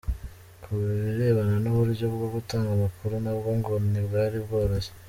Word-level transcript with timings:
Ku 0.63 0.69
birebana 0.79 1.55
n’uburyo 1.63 2.05
bwo 2.15 2.27
gutanga 2.35 2.69
amakuru 2.77 3.13
nabwo 3.23 3.49
ngo 3.59 3.73
ntibwari 3.91 4.35
bworoshye. 4.45 4.91